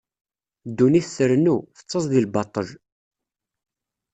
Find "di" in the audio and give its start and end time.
2.11-2.19